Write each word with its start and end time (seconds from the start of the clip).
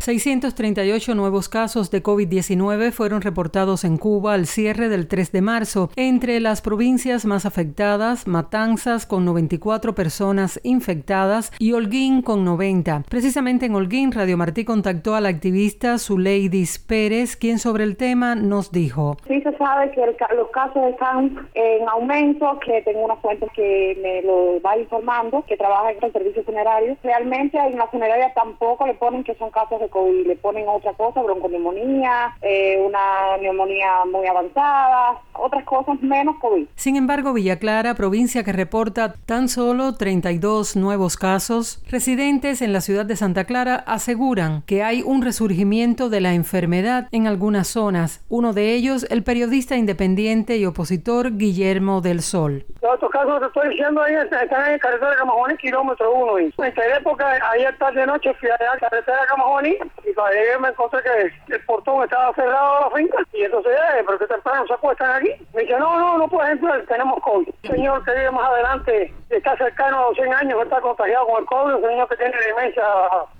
638 0.00 1.14
nuevos 1.14 1.50
casos 1.50 1.90
de 1.90 2.02
COVID-19 2.02 2.90
fueron 2.90 3.20
reportados 3.20 3.84
en 3.84 3.98
Cuba 3.98 4.32
al 4.32 4.46
cierre 4.46 4.88
del 4.88 5.06
3 5.06 5.30
de 5.30 5.42
marzo. 5.42 5.90
Entre 5.94 6.40
las 6.40 6.62
provincias 6.62 7.26
más 7.26 7.44
afectadas, 7.44 8.26
Matanzas 8.26 9.04
con 9.04 9.26
94 9.26 9.94
personas 9.94 10.58
infectadas 10.62 11.52
y 11.58 11.74
Holguín 11.74 12.22
con 12.22 12.46
90. 12.46 13.02
Precisamente 13.10 13.66
en 13.66 13.74
Holguín, 13.74 14.12
Radio 14.12 14.38
Martí 14.38 14.64
contactó 14.64 15.14
a 15.14 15.20
la 15.20 15.28
activista 15.28 15.98
Zuleidis 15.98 16.78
Pérez, 16.78 17.36
quien 17.36 17.58
sobre 17.58 17.84
el 17.84 17.98
tema 17.98 18.34
nos 18.34 18.72
dijo. 18.72 19.18
Sí 19.28 19.42
se 19.42 19.54
sabe 19.58 19.90
que 19.90 20.00
los 20.34 20.48
casos 20.50 20.82
están 20.84 21.46
en 21.52 21.86
aumento, 21.90 22.58
que 22.64 22.80
tengo 22.82 23.00
una 23.04 23.16
fuente 23.16 23.46
que 23.54 23.98
me 24.02 24.22
lo 24.22 24.62
va 24.62 24.78
informando, 24.78 25.44
que 25.46 25.58
trabaja 25.58 25.90
en 25.90 26.02
el 26.02 26.10
servicio 26.10 26.42
funerario. 26.42 26.96
Realmente 27.02 27.58
en 27.58 27.76
la 27.76 27.86
funeraria 27.88 28.32
tampoco 28.32 28.86
le 28.86 28.94
ponen 28.94 29.24
que 29.24 29.34
son 29.34 29.50
casos 29.50 29.78
de 29.78 29.89
COVID, 29.90 30.26
le 30.26 30.36
ponen 30.36 30.68
otra 30.68 30.92
cosa, 30.94 31.22
bronconeumonía, 31.22 32.36
eh, 32.42 32.80
una 32.84 33.36
neumonía 33.40 34.04
muy 34.10 34.26
avanzada, 34.26 35.20
otras 35.34 35.64
cosas 35.64 36.00
menos 36.02 36.36
COVID. 36.40 36.66
Sin 36.74 36.96
embargo, 36.96 37.32
Villa 37.32 37.58
Clara, 37.58 37.94
provincia 37.94 38.44
que 38.44 38.52
reporta 38.52 39.14
tan 39.26 39.48
solo 39.48 39.94
32 39.96 40.76
nuevos 40.76 41.16
casos, 41.16 41.82
residentes 41.90 42.62
en 42.62 42.72
la 42.72 42.80
ciudad 42.80 43.04
de 43.04 43.16
Santa 43.16 43.44
Clara 43.44 43.76
aseguran 43.86 44.62
que 44.66 44.82
hay 44.82 45.02
un 45.02 45.22
resurgimiento 45.22 46.08
de 46.08 46.20
la 46.20 46.34
enfermedad 46.34 47.08
en 47.12 47.26
algunas 47.26 47.68
zonas. 47.68 48.24
Uno 48.28 48.52
de 48.52 48.74
ellos, 48.74 49.06
el 49.10 49.22
periodista 49.22 49.76
independiente 49.76 50.56
y 50.56 50.66
opositor 50.66 51.36
Guillermo 51.36 52.00
del 52.00 52.22
Sol. 52.22 52.64
Los 52.82 52.94
otros 52.94 53.10
casos 53.10 53.40
que 53.40 53.46
estoy 53.46 53.68
diciendo 53.70 54.02
ahí 54.02 54.14
están 54.14 54.66
en 54.66 54.74
el 54.74 54.80
carretera 54.80 55.10
de 55.10 55.16
Camajoní, 55.16 55.56
kilómetro 55.56 56.12
uno. 56.12 56.38
En 56.38 56.52
esta 56.58 56.96
época, 56.96 57.38
ayer 57.52 57.76
tarde 57.78 58.00
de 58.00 58.06
noche 58.06 58.32
fui 58.34 58.48
a 58.48 58.52
la 58.52 58.78
carretera 58.78 59.20
de 59.20 59.26
Camajoní 59.26 59.76
y 60.04 60.14
cuando 60.14 60.32
llegué 60.38 60.58
me 60.58 60.68
encontré 60.68 61.00
que 61.02 61.54
el 61.54 61.60
portón 61.64 62.04
estaba 62.04 62.34
cerrado 62.34 62.76
a 62.76 62.80
la 62.88 62.96
finca 62.96 63.18
y 63.32 63.44
entonces, 63.44 63.72
eh, 63.72 64.02
pero 64.06 64.18
que 64.18 64.26
temprano 64.26 64.66
se 64.66 64.74
acuestan 64.74 65.10
aquí. 65.16 65.30
Me 65.54 65.62
dice, 65.62 65.78
no, 65.78 65.98
no, 65.98 66.18
no 66.18 66.28
puedes 66.28 66.52
entrar, 66.52 66.82
tenemos 66.86 67.22
COVID. 67.22 67.48
Un 67.48 67.70
señor 67.70 68.04
que 68.04 68.12
vive 68.12 68.30
más 68.30 68.50
adelante 68.50 69.14
está 69.30 69.56
cercano 69.56 69.98
a 69.98 70.08
los 70.08 70.16
100 70.16 70.34
años, 70.34 70.62
está 70.62 70.80
contagiado 70.80 71.26
con 71.26 71.40
el 71.40 71.46
COVID, 71.46 71.74
un 71.74 71.88
señor 71.88 72.08
que 72.08 72.16
tiene 72.16 72.36
demencia 72.46 72.84